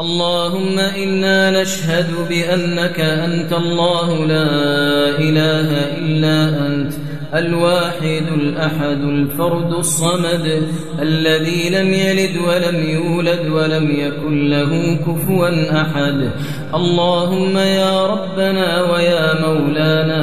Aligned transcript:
اللهم 0.00 0.78
إنا 0.78 1.62
نشهد 1.62 2.06
بأنك 2.28 3.00
أنت 3.00 3.52
الله 3.52 4.26
لا 4.26 4.50
إله 5.18 5.68
إلا 5.98 6.66
أنت 6.66 6.92
الواحد 7.34 8.26
الأحد 8.34 9.00
الفرد 9.00 9.72
الصمد 9.72 10.62
الذي 11.02 11.70
لم 11.70 11.94
يلد 11.94 12.36
ولم 12.36 12.76
يولد 12.90 13.48
ولم 13.48 13.90
يكن 13.90 14.50
له 14.50 14.98
كفوا 15.06 15.80
أحد. 15.82 16.30
اللهم 16.74 17.58
يا 17.58 18.06
ربنا 18.06 18.92
ويا 18.92 19.40
مولانا 19.46 20.17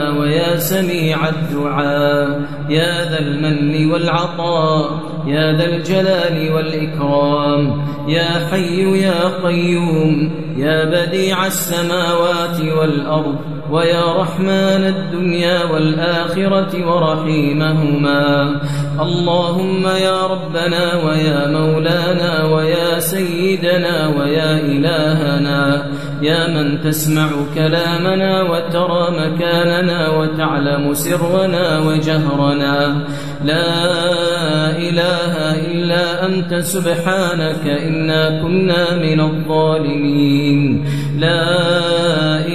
سميع 0.69 1.17
الدعاء. 1.29 2.29
يا 2.69 3.09
ذا 3.09 3.19
المن 3.19 3.91
والعطاء 3.91 4.85
يا 5.27 5.53
ذا 5.57 5.65
الجلال 5.65 6.53
والإكرام. 6.53 7.61
يا 8.07 8.29
حي 8.51 9.01
يا 9.01 9.21
قيوم 9.43 10.31
يا 10.57 10.85
بديع 10.85 11.45
السماوات 11.45 12.59
والأرض. 12.79 13.35
ويا 13.71 14.05
رحمن 14.21 14.83
الدنيا 14.93 15.63
والآخرة 15.63 16.73
ورحيمهما. 16.89 18.25
اللهم 19.01 19.83
يا 19.87 20.19
ربنا 20.33 20.83
ويا 21.05 21.47
مولانا 21.47 22.45
ويا 22.53 22.99
سيدنا 22.99 23.95
ويا 24.17 24.51
إلهنا. 24.73 25.91
يا 26.29 26.41
من 26.55 26.67
تسمع 26.81 27.29
كلامنا 27.55 28.31
وترى 28.51 29.03
مكاننا 29.21 29.99
وتعلم 30.17 30.83
سرنا 30.93 31.65
وجهرنا. 31.79 32.75
لا 33.49 33.65
إله 34.89 35.33
إلا 35.71 36.25
أنت 36.25 36.53
سبحانك 36.55 37.65
إنا 37.67 38.41
كنا 38.41 38.95
من 38.95 39.19
الظالمين. 39.19 40.85
لا 41.19 41.45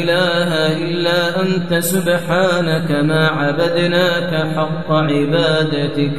إله 0.01 0.51
إلا 0.84 1.42
أنت 1.42 1.75
سبحانك 1.75 2.91
ما 2.91 3.28
عبدناك 3.28 4.33
حق 4.56 4.91
عبادتك. 4.92 6.14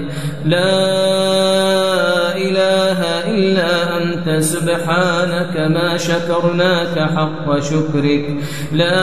لا 0.45 0.73
إله 2.35 2.99
إلا 3.27 3.73
أنت 3.97 4.27
سبحانك 4.43 5.55
ما 5.75 5.97
شكرناك 5.97 6.95
حق 7.15 7.59
شكرك. 7.59 8.25
لا 8.71 9.01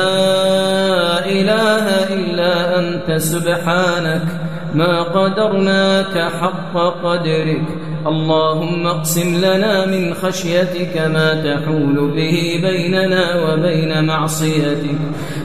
إله 1.27 1.85
إلا 2.17 2.79
أنت 2.79 3.09
سبحانك 3.17 4.27
ما 4.75 5.03
قدرناك 5.03 6.19
حق 6.19 6.75
قدرك. 7.05 7.88
اللهم 8.07 8.87
اقسم 8.87 9.37
لنا 9.37 9.87
من 9.87 10.15
خشيتك 10.15 10.97
ما 10.97 11.35
تحول 11.35 12.11
به 12.17 12.61
بيننا 12.63 13.25
وبين 13.45 14.05
معصيتك 14.05 14.99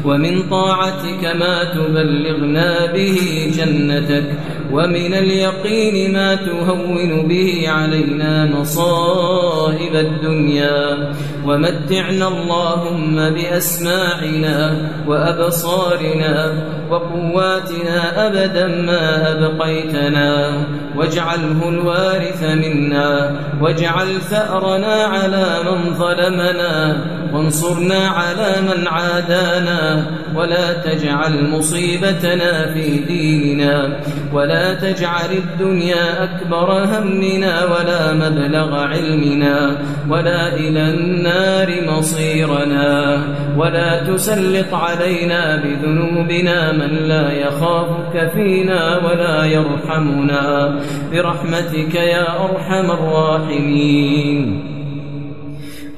ومن 0.05 0.49
طاعتك 0.49 1.23
ما 1.39 1.63
تبلغنا 1.63 2.93
به 2.93 3.17
جنتك 3.57 4.25
ومن 4.71 5.13
اليقين 5.13 6.13
ما 6.13 6.35
تهون 6.35 7.27
به 7.27 7.63
علينا 7.67 8.45
مصائب 8.45 9.95
الدنيا 9.95 11.13
ومتعنا 11.45 12.27
اللهم 12.27 13.15
بأسماعنا 13.15 14.77
وأبصارنا 15.07 16.53
وقواتنا 16.89 18.27
أبدا 18.27 18.67
ما 18.67 19.31
أبقيتنا 19.31 20.65
واجعله 20.95 21.69
الوارث 21.69 22.42
منا 22.43 23.39
واجعل 23.61 24.21
ثأرنا 24.21 24.93
على 24.93 25.59
من 25.65 25.93
ظلمنا 25.93 26.97
وانصرنا 27.33 28.07
على 28.07 28.61
من 28.61 28.87
عادانا 28.87 30.05
ولا 30.35 30.73
تجعل 30.73 31.49
مصيبتنا 31.49 32.73
في 32.73 32.97
ديننا 32.97 33.99
ولا 34.33 34.73
تجعل 34.73 35.31
الدنيا 35.31 36.23
أكبر 36.23 36.83
همنا 36.83 37.65
ولا 37.65 38.13
مبلغ 38.13 38.75
علمنا 38.75 39.77
ولا 40.09 40.55
إلى 40.55 40.89
النار 40.89 41.75
مصيرنا 41.87 43.21
ولا 43.57 44.03
تسلط 44.03 44.73
علينا 44.73 45.55
بذنوبنا 45.55 46.71
من 46.71 47.07
لا 47.07 47.31
يخافك 47.31 48.31
فينا 48.33 48.97
ولا 48.97 49.45
يرحمنا 49.45 50.75
برحمتك 51.11 51.95
يا 51.95 52.32
أرحم 52.45 52.91
الراحمين 52.91 54.73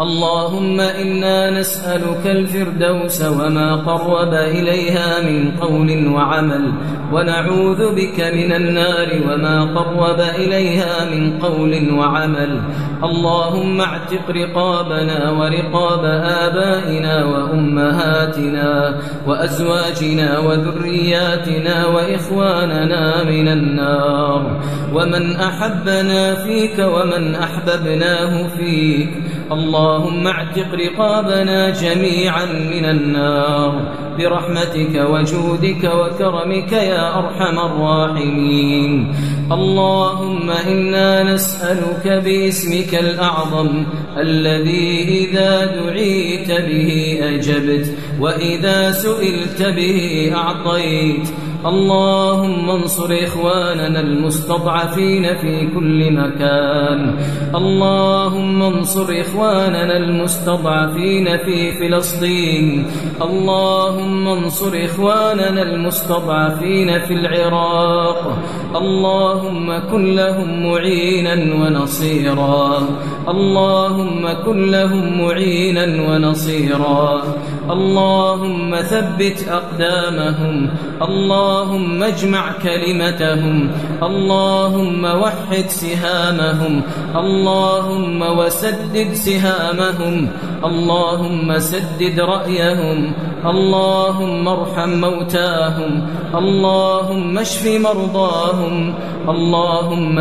اللهم 0.02 0.80
إنا 0.80 1.60
نسألك 1.60 2.26
الفردوس 2.26 3.22
وما 3.22 3.76
قرب 3.76 4.34
إليها 4.34 5.22
من 5.22 5.52
قول 5.52 6.08
وعمل 6.08 6.72
ونعوذ 7.14 7.96
بك 7.96 8.20
من 8.20 8.52
النار 8.52 9.08
وما 9.30 9.64
قرب 9.64 10.20
إليها 10.20 11.16
من 11.16 11.40
قول 11.40 11.94
وعمل. 11.94 12.62
اللهم 13.04 13.82
اعتق 13.82 14.26
رقابنا 14.30 15.32
ورقاب 15.32 16.06
آبائنا 16.46 17.26
وأمهاتنا 17.26 19.00
وأزواجنا 19.28 20.40
وذرياتنا 20.40 21.86
وإخواننا 21.88 23.24
من 23.24 23.48
النار. 23.48 24.62
ومن 24.94 25.36
أحبنا 25.36 26.36
فيك 26.36 26.80
ومن 26.80 27.36
أحببناه 27.36 28.48
فيك. 28.58 29.10
اللهم 29.52 30.28
اعتق 30.28 30.74
رقابنا 30.74 31.70
جميعا 31.70 32.46
من 32.46 32.86
النار. 32.86 34.06
برحمتك 34.18 34.96
وجودك 34.96 35.84
وكرمك 35.84 36.72
يا 36.72 37.20
أرحم 37.20 37.60
الراحمين. 37.60 39.16
اللهم 39.52 40.52
إنا 40.52 41.34
نسألك 41.34 42.08
باسمك 42.08 42.96
الأعظم 42.96 43.86
الذي 44.18 45.04
إذا 45.08 45.66
دعيت 45.66 46.52
به 46.52 47.20
أجبت 47.22 47.94
وإذا 48.20 48.92
سئلت 48.92 49.62
به 49.62 50.32
أعطيت. 50.36 51.30
اللهم 51.66 52.70
انصر 52.70 53.18
إخواننا 53.24 54.00
المستضعفين 54.00 55.38
في 55.38 55.68
كل 55.76 56.12
مكان. 56.12 57.16
اللهم 57.56 58.64
انصر 58.64 59.22
إخواننا 59.22 59.98
المستضعفين 59.98 61.38
في 61.38 61.72
فلسطين. 61.72 62.86
اللهم 63.22 64.28
انصر 64.28 64.72
إخواننا 64.86 65.62
المستضعفين 65.62 67.00
في 67.00 67.14
العراق. 67.14 68.38
اللهم 68.76 69.78
كن 69.92 70.16
لهم 70.16 70.70
معينا 70.70 71.34
ونصيرا. 71.34 72.88
اللهم 73.28 74.28
كن 74.46 74.72
لهم 74.72 75.22
معينا 75.22 75.86
ونصيرا. 76.10 77.24
اللهم 77.70 78.76
ثبت 78.76 79.46
أقدامهم 79.50 80.70
اللهم 81.02 82.04
اجمع 82.04 82.52
كلمتهم 82.64 83.72
اللهم 84.04 85.06
وحد 85.06 85.66
سهامهم 85.68 86.82
اللهم 87.16 88.22
وسدد 88.22 89.14
سهامهم 89.14 90.28
اللهم 90.66 91.60
سدد 91.60 92.20
رأيهم 92.20 93.14
اللهم 93.46 94.48
ارحم 94.48 94.90
موتاهم 94.90 96.08
اللهم 96.36 97.38
اشف 97.38 97.68
مرضاهم 97.68 98.94
اللهم 99.30 100.20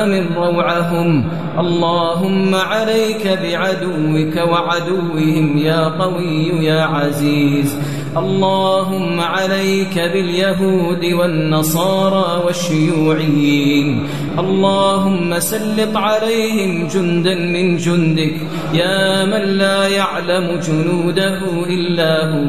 آمن 0.00 0.34
روعهم 0.36 1.24
اللهم 1.58 2.54
عليك 2.54 3.38
بعدوك 3.42 4.36
وعدوهم 4.50 5.58
يا 5.58 5.82
قوي 5.88 6.64
يا 6.64 6.82
عزيز. 6.82 7.78
اللهم 8.16 9.20
عليك 9.20 9.98
باليهود 9.98 11.04
والنصارى 11.04 12.44
والشيوعيين. 12.44 14.06
اللهم 14.38 15.38
سلط 15.38 15.96
عليهم 15.96 16.88
جندا 16.88 17.34
من 17.34 17.76
جندك. 17.76 18.34
يا 18.74 19.24
من 19.24 19.40
لا 19.40 19.88
يعلم 19.88 20.60
جنوده 20.60 21.38
إلا 21.66 22.32
هو. 22.32 22.46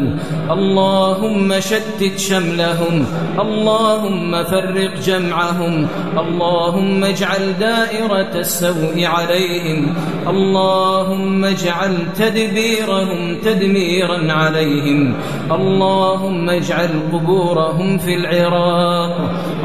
اللهم 0.53 1.59
شتت 1.59 2.17
شملهم. 2.17 3.05
اللهم 3.39 4.43
فرق 4.43 4.99
جمعهم. 5.05 5.87
اللهم 6.17 7.03
اجعل 7.03 7.53
دائرة 7.59 8.39
السوء 8.39 9.05
عليهم. 9.05 9.95
اللهم 10.27 11.45
اجعل 11.45 11.97
تدبيرهم 12.19 13.37
تدميرا 13.45 14.33
عليهم. 14.33 15.13
اللهم 15.57 16.49
اجعل 16.49 16.89
قبورهم 17.13 17.97
في 17.97 18.13
العراق. 18.15 19.15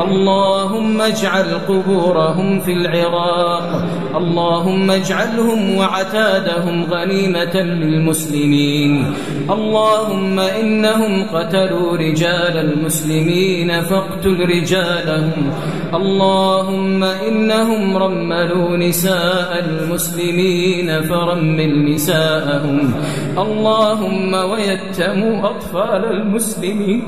اللهم 0.00 1.00
اجعل 1.00 1.46
قبورهم 1.68 2.60
في 2.60 2.72
العراق. 2.72 3.84
اللهم 4.16 4.90
اجعلهم 4.90 5.76
وعتادهم 5.76 6.84
غنيمة 6.84 7.56
للمسلمين. 7.56 9.14
اللهم 9.50 10.40
إنهم 10.40 11.12
قتلوا 11.34 11.96
رجال 11.96 12.56
المسلمين 12.56 13.80
فاقتل 13.82 14.36
رجالهم. 14.40 15.52
اللهم 15.94 17.04
إنهم 17.04 17.96
رملوا 17.96 18.76
نساء 18.76 19.64
المسلمين 19.64 21.02
فرمل 21.02 21.94
نساءهم. 21.94 22.94
اللهم 23.38 24.34
ويتموا 24.34 25.48
أطفال 25.72 26.04
المسلمين. 26.04 27.02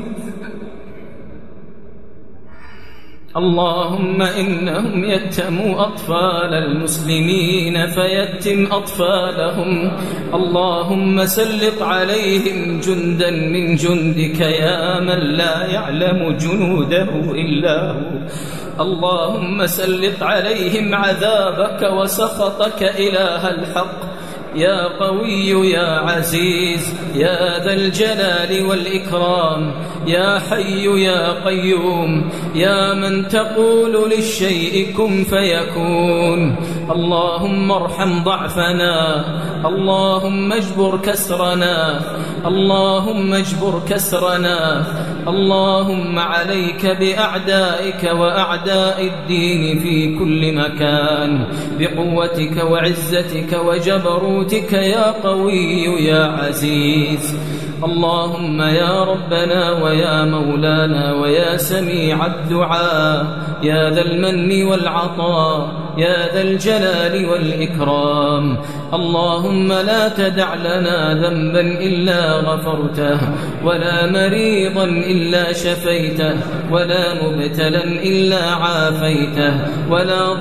اللهم 3.36 4.22
إنهم 4.22 5.04
يتموا 5.04 5.82
أطفال 5.86 6.54
المسلمين 6.54 7.86
فيتم 7.86 8.72
أطفالهم. 8.72 9.90
اللهم 10.34 11.24
سلط 11.24 11.82
عليهم 11.82 12.80
جندا 12.80 13.30
من 13.30 13.76
جندك 13.76 14.40
يا 14.40 15.00
من 15.00 15.18
لا 15.18 15.66
يعلم 15.66 16.36
جنوده 16.36 17.10
إلا 17.34 17.90
هو. 17.90 18.12
اللهم 18.80 19.66
سلط 19.66 20.22
عليهم 20.22 20.94
عذابك 20.94 21.82
وسخطك 21.92 22.82
إله 22.82 23.50
الحق. 23.50 24.13
يا 24.54 24.86
قوي 24.86 25.70
يا 25.70 25.98
عزيز 25.98 26.94
يا 27.14 27.64
ذا 27.64 27.72
الجلال 27.72 28.66
والإكرام 28.66 29.72
يا 30.06 30.38
حي 30.38 31.04
يا 31.04 31.44
قيوم 31.44 32.30
يا 32.54 32.94
من 32.94 33.28
تقول 33.28 34.10
للشيء 34.10 34.94
كن 34.96 35.24
فيكون. 35.24 36.56
اللهم 36.90 37.72
ارحم 37.72 38.24
ضعفنا 38.24 39.24
اللهم 39.66 40.52
اجبر 40.52 40.98
كسرنا 40.98 42.00
اللهم 42.46 43.34
اجبر 43.34 43.82
كسرنا 43.88 44.84
اللهم 45.28 46.18
عليك 46.18 46.86
بأعدائك 46.86 48.10
وأعداء 48.12 48.98
الدين 49.04 49.78
في 49.80 50.18
كل 50.18 50.52
مكان 50.54 51.46
بقوتك 51.78 52.64
وعزتك 52.64 53.60
وجبروتك 53.66 54.43
يا 54.72 55.10
قوي 55.22 56.04
يا 56.04 56.24
عزيز. 56.24 57.36
اللهم 57.84 58.62
يا 58.62 59.04
ربنا 59.04 59.82
ويا 59.82 60.24
مولانا 60.24 61.12
ويا 61.12 61.56
سميع 61.56 62.26
الدعاء 62.26 63.26
يا 63.62 63.90
ذا 63.90 64.02
المن 64.02 64.62
والعطاء 64.62 65.68
يا 65.98 66.34
ذا 66.34 66.40
الجلال 66.42 67.28
والإكرام. 67.30 68.58
اللهم 68.94 69.68
لا 69.72 70.08
تدع 70.08 70.54
لنا 70.54 71.14
ذنبا 71.14 71.60
إلا 71.60 72.32
غفرته 72.32 73.18
ولا 73.64 74.06
مريضا 74.06 74.84
إلا 74.84 75.52
شفيته 75.52 76.34
ولا 76.70 77.04
مبتلا 77.22 77.84
إلا 77.84 78.42
عافيته 78.50 79.54
ولا 79.90 80.34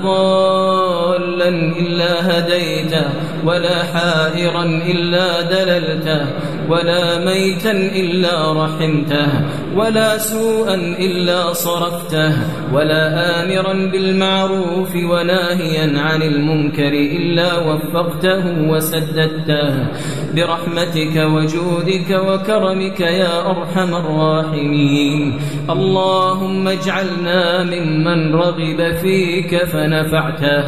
إلا 1.48 2.38
هديته 2.38 3.04
ولا 3.44 3.82
حائرا 3.94 4.64
إلا 4.64 5.40
دللته. 5.40 6.26
ولا 6.70 7.24
ميتا 7.24 7.70
إلا 7.72 8.52
رحمته 8.52 9.28
ولا 9.76 10.18
سوءا 10.18 10.74
إلا 10.74 11.52
صرفته 11.52 12.32
ولا 12.72 13.04
آمرا 13.42 13.72
بالمعروف 13.92 14.96
وناهيا 14.96 15.98
عن 15.98 16.22
المنكر 16.22 16.92
إلا 16.92 17.58
وفقته 17.58 18.70
وسددته. 18.70 19.74
برحمتك 20.34 21.16
وجودك 21.16 22.10
وكرمك 22.10 23.00
يا 23.00 23.50
أرحم 23.50 23.94
الراحمين. 23.94 25.40
اللهم 25.70 26.68
اجعلنا 26.68 27.62
ممن 27.62 28.34
رغب 28.34 28.80
فيك 29.02 29.64
فنفعته 29.64 30.64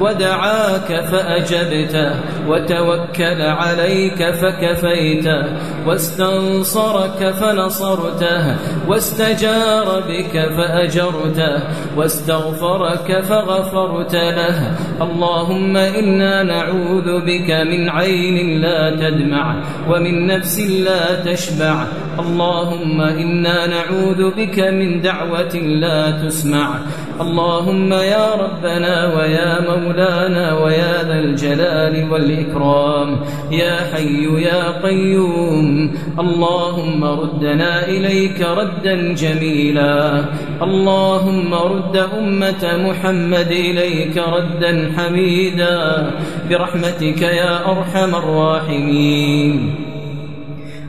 ودعاك 0.00 0.90
فأجبته 1.10 2.10
وتوكل 2.48 3.42
عليك 3.42 4.30
فكفيته 4.30 5.37
واستنصرك 5.86 7.34
فنصرته 7.40 8.56
واستجار 8.88 10.02
بك 10.08 10.34
فأجرته 10.56 11.62
واستغفرك 11.96 13.20
فغفرت 13.20 14.14
له. 14.14 14.56
اللهم 15.02 15.76
إنا 15.76 16.42
نعوذ 16.42 17.08
بك 17.26 17.50
من 17.50 17.88
عين 17.88 18.60
لا 18.60 18.90
تدمع 18.90 19.62
ومن 19.90 20.26
نفس 20.26 20.60
لا 20.60 21.32
تشبع. 21.32 21.86
اللهم 22.18 23.00
إنا 23.00 23.66
نعوذ 23.66 24.30
بك 24.30 24.58
من 24.58 25.00
دعوة 25.00 25.54
لا 25.54 26.10
تسمع. 26.10 26.78
اللهم 27.20 27.92
يا 27.92 28.34
ربنا 28.34 29.14
ويا 29.16 29.60
مولانا 29.60 30.58
ويا 30.58 31.02
ذا 31.02 31.18
الجلال 31.18 32.12
والإكرام. 32.12 33.16
يا 33.50 33.76
حي 33.92 34.42
يا 34.42 34.70
قيوم. 34.82 35.94
اللهم 36.20 37.04
ردنا 37.04 37.88
إليك 37.88 38.40
ردا 38.40 39.14
جميلا. 39.14 40.24
اللهم 40.62 41.54
رد 41.54 41.96
أمة 42.18 42.88
محمد 42.88 43.50
إليك 43.50 44.18
ردا 44.18 44.92
حميدا. 44.96 46.10
برحمتك 46.50 47.22
يا 47.22 47.70
أرحم 47.70 48.14
الراحمين. 48.14 49.87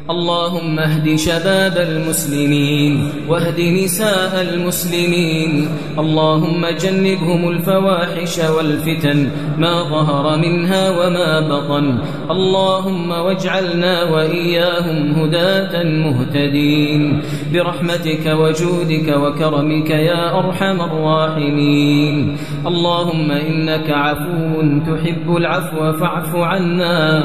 اللهم 0.09 0.79
اهد 0.79 1.15
شباب 1.15 1.77
المسلمين 1.77 3.09
واهد 3.27 3.59
نساء 3.61 4.41
المسلمين 4.41 5.67
اللهم 6.00 6.65
جنبهم 6.65 7.50
الفواحش 7.50 8.39
والفتن 8.39 9.29
ما 9.57 9.83
ظهر 9.83 10.38
منها 10.38 10.89
وما 10.89 11.39
بطن 11.39 12.00
اللهم 12.31 13.11
واجعلنا 13.11 14.03
وإياهم 14.03 15.11
هداة 15.11 15.83
مهتدين 15.83 17.21
برحمتك 17.53 18.25
وجودك 18.25 19.07
وكرمك 19.17 19.89
يا 19.89 20.39
أرحم 20.39 20.81
الراحمين 20.81 22.38
اللهم 22.67 23.31
إنك 23.31 23.89
عفو 23.89 24.61
تحب 24.88 25.38
العفو 25.38 25.94
فاعف 25.94 26.35
عنا 26.35 27.23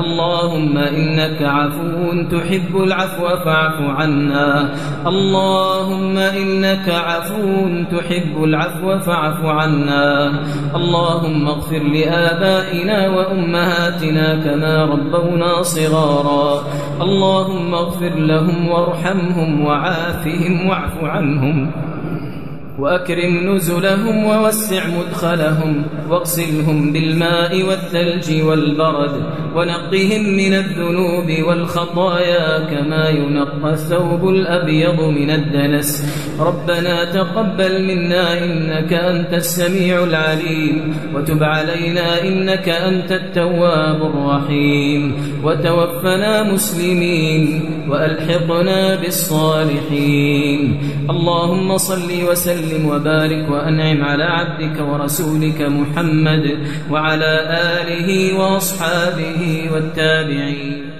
اللهم 0.00 0.78
إنك 0.78 1.42
عفو 1.42 2.23
تحب 2.28 2.76
العفو 2.76 3.28
فاعف 3.44 3.80
عنا. 3.80 4.74
اللهم 5.06 6.18
إنك 6.18 6.88
عفو 6.88 7.68
تحب 7.90 8.44
العفو 8.44 8.98
فاعف 8.98 9.44
عنا. 9.44 10.32
اللهم 10.74 11.48
اغفر 11.48 11.82
لآبائنا 11.82 13.08
وأمهاتنا 13.08 14.26
كما 14.44 14.84
ربونا 14.84 15.62
صغارا. 15.62 16.64
اللهم 17.02 17.74
اغفر 17.74 18.14
لهم 18.14 18.68
وارحمهم 18.68 19.64
وعافهم 19.64 20.68
واعف 20.68 21.04
عنهم. 21.04 21.70
وأكرم 22.78 23.54
نزلهم 23.54 24.24
ووسع 24.24 24.82
مدخلهم 24.86 25.84
واغسلهم 26.10 26.92
بالماء 26.92 27.62
والثلج 27.62 28.42
والبرد 28.42 29.22
ونقهم 29.56 30.22
من 30.36 30.52
الذنوب 30.54 31.28
والخطايا 31.48 32.58
كما 32.58 33.08
ينقى 33.08 33.70
الثوب 33.70 34.28
الأبيض 34.28 35.00
من 35.00 35.30
الدنس. 35.30 36.04
ربنا 36.40 37.12
تقبل 37.12 37.84
منا 37.84 38.44
إنك 38.44 38.92
أنت 38.92 39.34
السميع 39.34 40.04
العليم 40.04 40.94
وتب 41.14 41.42
علينا 41.42 42.22
إنك 42.22 42.68
أنت 42.68 43.12
التواب 43.12 44.02
الرحيم. 44.02 45.14
وتوفنا 45.44 46.52
مسلمين 46.52 47.60
وألحقنا 47.90 48.94
بالصالحين. 48.94 50.80
اللهم 51.10 51.76
صل 51.76 52.10
وسلم 52.30 52.63
وسلم 52.64 52.86
وبارك 52.86 53.50
وأنعم 53.50 54.04
على 54.04 54.24
عبدك 54.24 54.80
ورسولك 54.80 55.60
محمد 55.62 56.58
وعلى 56.90 57.32
آله 57.80 58.38
وأصحابه 58.38 59.70
والتابعين. 59.72 60.93